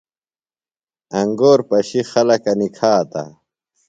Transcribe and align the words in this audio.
انگور 1.19 1.59
پشیۡ 1.69 2.05
خلکہ 2.11 2.53
نِکھاتہ۔ 2.59 3.23